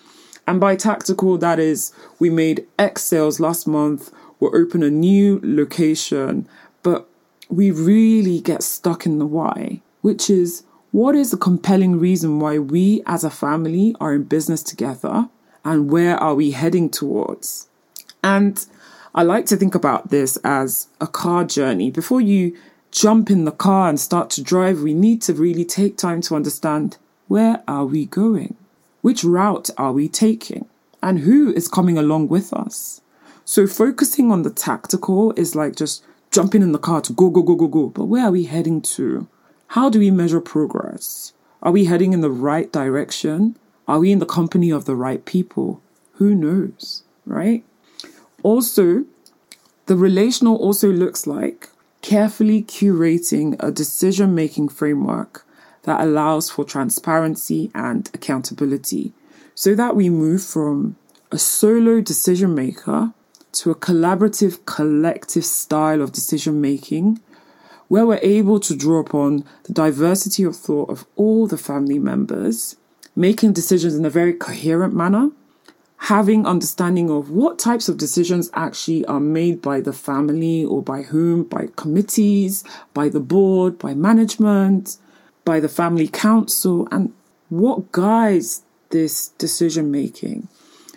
And 0.46 0.60
by 0.60 0.76
tactical, 0.76 1.38
that 1.38 1.58
is, 1.58 1.92
we 2.18 2.30
made 2.30 2.66
X 2.78 3.04
sales 3.04 3.40
last 3.40 3.66
month, 3.66 4.10
we'll 4.40 4.56
open 4.56 4.82
a 4.82 4.90
new 4.90 5.40
location, 5.42 6.48
but 6.82 7.08
we 7.48 7.70
really 7.70 8.40
get 8.40 8.62
stuck 8.62 9.04
in 9.04 9.18
the 9.18 9.26
why, 9.26 9.80
which 10.00 10.30
is 10.30 10.64
what 10.90 11.14
is 11.14 11.30
the 11.30 11.36
compelling 11.36 11.98
reason 11.98 12.40
why 12.40 12.58
we 12.58 13.02
as 13.06 13.24
a 13.24 13.30
family 13.30 13.94
are 14.00 14.14
in 14.14 14.24
business 14.24 14.62
together? 14.62 15.28
and 15.68 15.90
where 15.90 16.16
are 16.16 16.34
we 16.34 16.52
heading 16.52 16.88
towards? 16.88 17.68
And 18.24 18.64
I 19.14 19.22
like 19.22 19.46
to 19.46 19.56
think 19.56 19.74
about 19.74 20.10
this 20.10 20.38
as 20.38 20.88
a 21.00 21.06
car 21.06 21.44
journey. 21.44 21.90
Before 21.90 22.20
you 22.20 22.56
jump 22.90 23.30
in 23.30 23.44
the 23.44 23.52
car 23.52 23.88
and 23.88 24.00
start 24.00 24.30
to 24.30 24.42
drive, 24.42 24.80
we 24.80 24.94
need 24.94 25.22
to 25.22 25.34
really 25.34 25.64
take 25.64 25.96
time 25.96 26.20
to 26.22 26.36
understand 26.36 26.96
where 27.26 27.62
are 27.68 27.84
we 27.84 28.06
going? 28.06 28.56
Which 29.02 29.24
route 29.24 29.70
are 29.76 29.92
we 29.92 30.08
taking? 30.08 30.66
And 31.02 31.20
who 31.20 31.52
is 31.52 31.68
coming 31.68 31.98
along 31.98 32.28
with 32.28 32.52
us? 32.52 33.00
So 33.44 33.66
focusing 33.66 34.30
on 34.30 34.42
the 34.42 34.50
tactical 34.50 35.32
is 35.32 35.54
like 35.54 35.76
just 35.76 36.04
jumping 36.30 36.62
in 36.62 36.72
the 36.72 36.78
car 36.78 37.00
to 37.02 37.12
go, 37.12 37.30
go, 37.30 37.42
go, 37.42 37.54
go, 37.54 37.68
go. 37.68 37.86
But 37.88 38.06
where 38.06 38.24
are 38.24 38.30
we 38.30 38.44
heading 38.44 38.82
to? 38.82 39.28
How 39.68 39.90
do 39.90 39.98
we 39.98 40.10
measure 40.10 40.40
progress? 40.40 41.32
Are 41.62 41.72
we 41.72 41.84
heading 41.86 42.12
in 42.12 42.20
the 42.20 42.30
right 42.30 42.70
direction? 42.72 43.56
Are 43.86 43.98
we 43.98 44.12
in 44.12 44.18
the 44.18 44.26
company 44.26 44.70
of 44.70 44.84
the 44.84 44.94
right 44.94 45.24
people? 45.24 45.80
Who 46.14 46.34
knows, 46.34 47.04
right? 47.24 47.64
Also, 48.42 49.04
the 49.86 49.96
relational 49.96 50.56
also 50.56 50.90
looks 50.90 51.26
like 51.26 51.70
carefully 52.02 52.62
curating 52.62 53.56
a 53.60 53.70
decision 53.70 54.34
making 54.34 54.68
framework 54.68 55.44
that 55.82 56.00
allows 56.00 56.50
for 56.50 56.64
transparency 56.64 57.70
and 57.74 58.10
accountability 58.14 59.12
so 59.54 59.74
that 59.74 59.96
we 59.96 60.08
move 60.08 60.42
from 60.42 60.96
a 61.32 61.38
solo 61.38 62.00
decision 62.00 62.54
maker 62.54 63.12
to 63.52 63.70
a 63.70 63.74
collaborative, 63.74 64.64
collective 64.66 65.44
style 65.44 66.00
of 66.00 66.12
decision 66.12 66.60
making 66.60 67.20
where 67.88 68.06
we're 68.06 68.20
able 68.22 68.60
to 68.60 68.76
draw 68.76 68.98
upon 68.98 69.44
the 69.64 69.72
diversity 69.72 70.44
of 70.44 70.54
thought 70.54 70.90
of 70.90 71.06
all 71.16 71.46
the 71.46 71.58
family 71.58 71.98
members 71.98 72.76
making 73.16 73.52
decisions 73.52 73.96
in 73.96 74.04
a 74.04 74.10
very 74.10 74.32
coherent 74.32 74.94
manner, 74.94 75.30
having 75.98 76.46
understanding 76.46 77.10
of 77.10 77.30
what 77.30 77.58
types 77.58 77.88
of 77.88 77.98
decisions 77.98 78.50
actually 78.54 79.04
are 79.06 79.20
made 79.20 79.60
by 79.60 79.80
the 79.80 79.92
family 79.92 80.64
or 80.64 80.82
by 80.82 81.02
whom, 81.02 81.42
by 81.42 81.68
committees, 81.76 82.64
by 82.94 83.08
the 83.08 83.20
board, 83.20 83.78
by 83.78 83.94
management, 83.94 84.96
by 85.44 85.58
the 85.60 85.68
family 85.68 86.08
council, 86.08 86.86
and 86.92 87.12
what 87.48 87.90
guides 87.92 88.62
this 88.90 89.28
decision 89.38 89.90
making. 89.90 90.48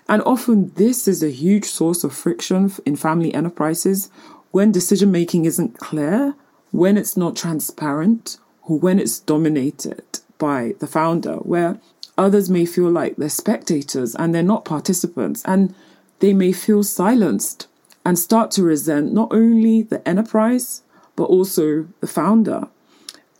And 0.07 0.21
often 0.23 0.71
this 0.75 1.07
is 1.07 1.23
a 1.23 1.29
huge 1.31 1.65
source 1.65 2.03
of 2.03 2.13
friction 2.13 2.71
in 2.85 2.95
family 2.95 3.33
enterprises 3.33 4.09
when 4.51 4.71
decision 4.71 5.11
making 5.11 5.45
isn't 5.45 5.79
clear, 5.79 6.35
when 6.71 6.97
it's 6.97 7.17
not 7.17 7.35
transparent, 7.35 8.37
or 8.63 8.77
when 8.77 8.99
it's 8.99 9.19
dominated 9.19 10.19
by 10.37 10.75
the 10.79 10.87
founder, 10.87 11.35
where 11.37 11.79
Others 12.17 12.49
may 12.49 12.65
feel 12.65 12.89
like 12.89 13.15
they're 13.15 13.29
spectators 13.29 14.15
and 14.15 14.33
they're 14.33 14.43
not 14.43 14.65
participants, 14.65 15.41
and 15.45 15.73
they 16.19 16.33
may 16.33 16.51
feel 16.51 16.83
silenced 16.83 17.67
and 18.05 18.17
start 18.17 18.51
to 18.51 18.63
resent 18.63 19.13
not 19.13 19.31
only 19.31 19.81
the 19.81 20.07
enterprise, 20.07 20.81
but 21.15 21.25
also 21.25 21.87
the 21.99 22.07
founder. 22.07 22.67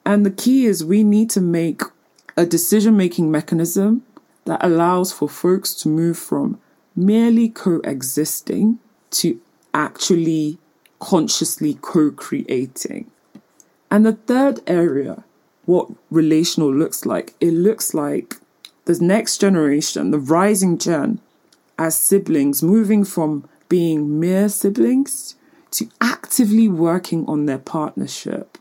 And 0.05 0.25
the 0.25 0.31
key 0.31 0.65
is 0.65 0.83
we 0.83 1.03
need 1.03 1.29
to 1.31 1.41
make 1.41 1.81
a 2.37 2.45
decision 2.45 2.97
making 2.97 3.29
mechanism 3.29 4.03
that 4.45 4.63
allows 4.63 5.11
for 5.11 5.29
folks 5.29 5.73
to 5.75 5.87
move 5.87 6.17
from 6.17 6.59
merely 6.95 7.49
coexisting 7.49 8.79
to 9.11 9.39
actually 9.73 10.57
consciously 10.99 11.77
co 11.81 12.11
creating. 12.11 13.09
And 13.89 14.05
the 14.05 14.13
third 14.13 14.61
area, 14.67 15.23
what 15.65 15.89
relational 16.09 16.73
looks 16.73 17.05
like, 17.05 17.35
it 17.39 17.51
looks 17.51 17.93
like 17.93 18.37
the 19.00 19.05
next 19.05 19.38
generation, 19.39 20.12
the 20.12 20.19
rising 20.19 20.77
gen, 20.77 21.19
as 21.77 21.95
siblings, 21.95 22.62
moving 22.62 23.03
from 23.03 23.48
being 23.69 24.19
mere 24.19 24.50
siblings 24.50 25.36
to 25.71 25.89
actively 26.01 26.67
working 26.67 27.25
on 27.27 27.45
their 27.45 27.57
partnership. 27.57 28.57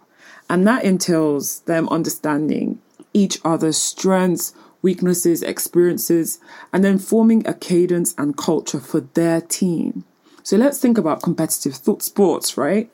And 0.49 0.67
that 0.67 0.85
entails 0.85 1.61
them 1.61 1.89
understanding 1.89 2.81
each 3.13 3.39
other's 3.45 3.77
strengths, 3.77 4.55
weaknesses, 4.83 5.43
experiences, 5.43 6.39
and 6.73 6.85
then 6.85 6.99
forming 6.99 7.47
a 7.47 7.55
cadence 7.55 8.15
and 8.17 8.37
culture 8.37 8.81
for 8.81 9.01
their 9.01 9.41
team. 9.41 10.05
So 10.43 10.57
let's 10.57 10.79
think 10.81 10.97
about 10.97 11.23
competitive 11.23 11.83
th- 11.83 12.03
sports, 12.03 12.57
right? 12.57 12.91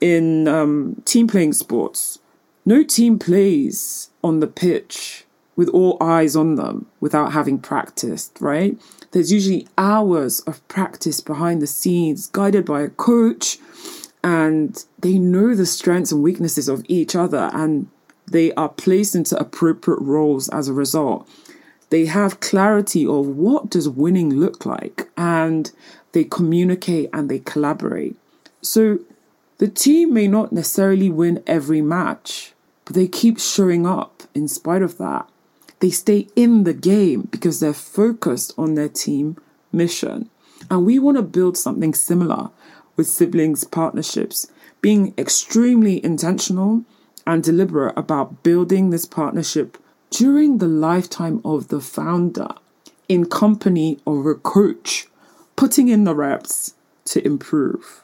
In 0.00 0.48
um, 0.48 1.02
team 1.04 1.28
playing 1.28 1.52
sports, 1.52 2.18
no 2.66 2.82
team 2.82 3.18
plays 3.18 4.10
on 4.22 4.40
the 4.40 4.46
pitch 4.46 5.24
with 5.56 5.68
all 5.68 5.96
eyes 6.00 6.34
on 6.34 6.56
them 6.56 6.86
without 7.00 7.32
having 7.32 7.58
practiced, 7.58 8.36
right? 8.40 8.78
There's 9.12 9.32
usually 9.32 9.68
hours 9.78 10.40
of 10.40 10.66
practice 10.68 11.20
behind 11.20 11.62
the 11.62 11.66
scenes, 11.66 12.26
guided 12.28 12.64
by 12.64 12.82
a 12.82 12.88
coach, 12.88 13.58
and 14.24 14.84
they 14.98 15.18
know 15.18 15.54
the 15.54 15.66
strengths 15.66 16.10
and 16.10 16.22
weaknesses 16.22 16.68
of 16.68 16.84
each 16.88 17.14
other 17.14 17.50
and 17.52 17.88
they 18.26 18.52
are 18.54 18.70
placed 18.70 19.14
into 19.14 19.38
appropriate 19.38 20.00
roles 20.00 20.48
as 20.48 20.66
a 20.66 20.72
result. 20.72 21.28
They 21.90 22.06
have 22.06 22.40
clarity 22.40 23.06
of 23.06 23.26
what 23.26 23.70
does 23.70 23.88
winning 23.88 24.30
look 24.40 24.64
like 24.64 25.10
and 25.16 25.70
they 26.12 26.24
communicate 26.24 27.10
and 27.12 27.30
they 27.30 27.40
collaborate. 27.40 28.16
So 28.62 29.00
the 29.58 29.68
team 29.68 30.14
may 30.14 30.26
not 30.26 30.52
necessarily 30.52 31.10
win 31.10 31.42
every 31.46 31.82
match, 31.82 32.54
but 32.86 32.94
they 32.94 33.06
keep 33.06 33.38
showing 33.38 33.86
up 33.86 34.22
in 34.34 34.48
spite 34.48 34.82
of 34.82 34.96
that. 34.98 35.28
They 35.84 35.90
stay 35.90 36.28
in 36.34 36.64
the 36.64 36.72
game 36.72 37.28
because 37.30 37.60
they're 37.60 37.74
focused 37.74 38.54
on 38.56 38.74
their 38.74 38.88
team 38.88 39.36
mission. 39.70 40.30
And 40.70 40.86
we 40.86 40.98
want 40.98 41.18
to 41.18 41.22
build 41.22 41.58
something 41.58 41.92
similar 41.92 42.48
with 42.96 43.06
siblings 43.06 43.64
partnerships, 43.64 44.50
being 44.80 45.12
extremely 45.18 46.02
intentional 46.02 46.84
and 47.26 47.44
deliberate 47.44 47.98
about 47.98 48.42
building 48.42 48.88
this 48.88 49.04
partnership 49.04 49.76
during 50.08 50.56
the 50.56 50.68
lifetime 50.68 51.42
of 51.44 51.68
the 51.68 51.82
founder 51.82 52.48
in 53.06 53.26
company 53.26 53.98
of 54.06 54.24
a 54.24 54.36
coach, 54.36 55.08
putting 55.54 55.88
in 55.88 56.04
the 56.04 56.14
reps 56.14 56.72
to 57.04 57.22
improve. 57.26 58.02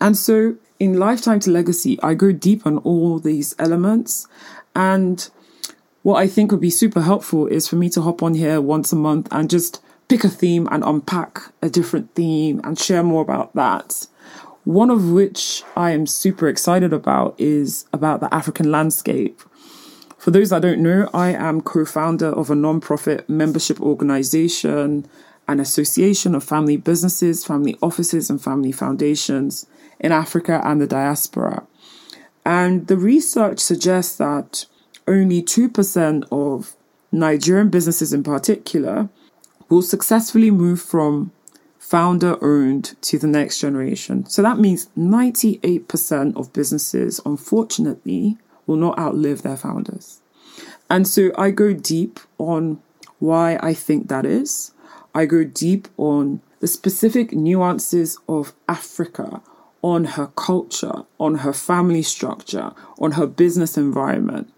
And 0.00 0.16
so 0.16 0.56
in 0.80 0.98
Lifetime 0.98 1.38
to 1.38 1.52
Legacy, 1.52 2.00
I 2.02 2.14
go 2.14 2.32
deep 2.32 2.66
on 2.66 2.78
all 2.78 3.20
these 3.20 3.54
elements. 3.60 4.26
And 4.74 5.30
what 6.02 6.16
I 6.16 6.26
think 6.26 6.50
would 6.50 6.60
be 6.60 6.70
super 6.70 7.02
helpful 7.02 7.46
is 7.46 7.68
for 7.68 7.76
me 7.76 7.90
to 7.90 8.02
hop 8.02 8.22
on 8.22 8.34
here 8.34 8.60
once 8.60 8.92
a 8.92 8.96
month 8.96 9.28
and 9.30 9.50
just 9.50 9.82
pick 10.08 10.24
a 10.24 10.28
theme 10.28 10.66
and 10.70 10.82
unpack 10.82 11.52
a 11.62 11.68
different 11.68 12.14
theme 12.14 12.60
and 12.64 12.78
share 12.78 13.02
more 13.02 13.22
about 13.22 13.54
that. 13.54 14.06
One 14.64 14.90
of 14.90 15.10
which 15.10 15.62
I 15.76 15.92
am 15.92 16.06
super 16.06 16.48
excited 16.48 16.92
about 16.92 17.34
is 17.38 17.86
about 17.92 18.20
the 18.20 18.32
African 18.34 18.70
landscape. 18.70 19.40
For 20.18 20.30
those 20.30 20.50
that 20.50 20.62
don't 20.62 20.82
know, 20.82 21.08
I 21.14 21.28
am 21.32 21.62
co 21.62 21.84
founder 21.84 22.26
of 22.28 22.50
a 22.50 22.54
non-profit 22.54 23.28
membership 23.28 23.80
organization, 23.80 25.06
an 25.48 25.60
association 25.60 26.34
of 26.34 26.44
family 26.44 26.76
businesses, 26.76 27.44
family 27.44 27.76
offices, 27.80 28.28
and 28.28 28.40
family 28.40 28.72
foundations 28.72 29.66
in 29.98 30.12
Africa 30.12 30.60
and 30.64 30.80
the 30.80 30.86
diaspora. 30.86 31.66
And 32.44 32.86
the 32.86 32.96
research 32.96 33.60
suggests 33.60 34.16
that 34.16 34.66
only 35.10 35.42
2% 35.42 36.24
of 36.30 36.76
Nigerian 37.12 37.68
businesses 37.68 38.12
in 38.12 38.22
particular 38.22 39.08
will 39.68 39.82
successfully 39.82 40.50
move 40.50 40.80
from 40.80 41.32
founder 41.78 42.42
owned 42.42 42.94
to 43.02 43.18
the 43.18 43.26
next 43.26 43.60
generation. 43.60 44.24
So 44.26 44.42
that 44.42 44.58
means 44.58 44.88
98% 44.96 46.36
of 46.36 46.52
businesses, 46.52 47.20
unfortunately, 47.26 48.38
will 48.66 48.76
not 48.76 48.98
outlive 48.98 49.42
their 49.42 49.56
founders. 49.56 50.20
And 50.88 51.06
so 51.08 51.32
I 51.36 51.50
go 51.50 51.72
deep 51.72 52.20
on 52.38 52.80
why 53.18 53.58
I 53.60 53.74
think 53.74 54.08
that 54.08 54.24
is. 54.24 54.72
I 55.14 55.26
go 55.26 55.42
deep 55.42 55.88
on 55.96 56.40
the 56.60 56.68
specific 56.68 57.32
nuances 57.32 58.18
of 58.28 58.52
Africa, 58.68 59.42
on 59.82 60.04
her 60.04 60.28
culture, 60.36 61.04
on 61.18 61.36
her 61.36 61.52
family 61.52 62.02
structure, 62.02 62.72
on 62.98 63.12
her 63.12 63.26
business 63.26 63.76
environment. 63.76 64.52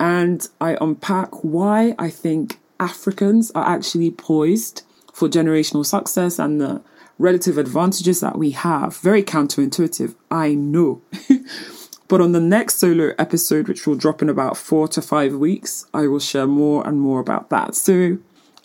And 0.00 0.48
I 0.60 0.78
unpack 0.80 1.44
why 1.44 1.94
I 1.98 2.08
think 2.08 2.58
Africans 2.80 3.52
are 3.54 3.68
actually 3.68 4.10
poised 4.10 4.82
for 5.12 5.28
generational 5.28 5.84
success 5.84 6.38
and 6.38 6.58
the 6.58 6.80
relative 7.18 7.58
advantages 7.58 8.20
that 8.20 8.38
we 8.38 8.52
have. 8.52 8.96
Very 8.96 9.22
counterintuitive, 9.22 10.14
I 10.30 10.54
know. 10.54 11.02
but 12.08 12.22
on 12.22 12.32
the 12.32 12.40
next 12.40 12.76
solo 12.76 13.12
episode, 13.18 13.68
which 13.68 13.86
will 13.86 13.94
drop 13.94 14.22
in 14.22 14.30
about 14.30 14.56
four 14.56 14.88
to 14.88 15.02
five 15.02 15.34
weeks, 15.34 15.84
I 15.92 16.06
will 16.06 16.18
share 16.18 16.46
more 16.46 16.86
and 16.88 16.98
more 16.98 17.20
about 17.20 17.50
that. 17.50 17.74
So, 17.74 18.16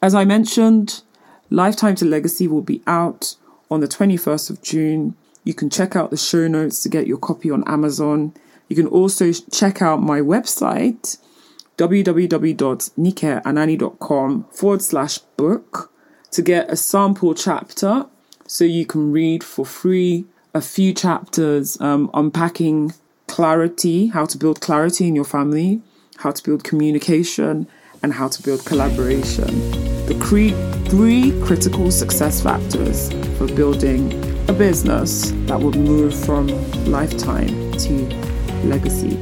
as 0.02 0.15
I 0.15 0.24
mentioned, 0.24 1.02
Lifetime 1.50 1.95
to 1.95 2.06
Legacy 2.06 2.48
will 2.48 2.62
be 2.62 2.82
out 2.88 3.36
on 3.69 3.82
the 3.82 3.88
21st 3.89 4.50
of 4.50 4.62
June. 4.62 5.15
You 5.43 5.54
can 5.54 5.69
check 5.69 5.98
out 5.98 6.10
the 6.10 6.17
show 6.17 6.48
notes 6.48 6.82
to 6.84 6.89
get 6.89 7.08
your 7.08 7.17
copy 7.17 7.52
on 7.52 7.67
Amazon. 7.67 8.34
You 8.67 8.75
can 8.75 8.88
also 8.88 9.32
check 9.32 9.82
out 9.82 10.01
my 10.01 10.19
website, 10.21 11.17
www.nikeanani.com 11.78 14.43
forward 14.51 14.82
slash 14.82 15.17
book 15.17 15.91
to 16.32 16.41
get 16.41 16.69
a 16.69 16.75
sample 16.75 17.34
chapter 17.34 18.08
so 18.47 18.63
you 18.63 18.86
can 18.86 19.12
read 19.12 19.43
for 19.43 19.65
free 19.65 20.25
a 20.54 20.62
few 20.62 20.93
chapters 20.93 21.80
um, 21.82 22.10
unpacking 22.13 22.93
clarity, 23.28 24.08
how 24.08 24.25
to 24.25 24.38
build 24.38 24.62
clarity 24.62 25.08
in 25.08 25.15
your 25.15 25.25
family, 25.25 25.82
how 26.17 26.32
to 26.32 26.43
build 26.43 26.63
communication, 26.63 27.67
and 28.01 28.13
how 28.13 28.28
to 28.28 28.41
build 28.41 28.65
collaboration. 28.65 29.47
The 30.06 30.15
cre- 30.21 30.89
three 30.89 31.39
critical 31.43 31.91
success 31.91 32.41
factors 32.41 33.12
for 33.38 33.47
building 33.47 34.13
a 34.47 34.54
business 34.54 35.32
that 35.47 35.60
would 35.60 35.75
move 35.75 36.13
from 36.13 36.47
lifetime 36.86 37.71
to 37.73 38.35
legacy. 38.65 39.17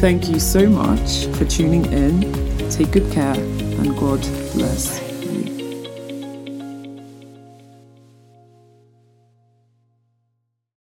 Thank 0.00 0.28
you 0.28 0.38
so 0.38 0.68
much 0.68 1.26
for 1.36 1.44
tuning 1.44 1.86
in. 1.92 2.20
Take 2.70 2.92
good 2.92 3.10
care 3.12 3.34
and 3.34 3.96
God 3.96 4.20
bless. 4.52 5.05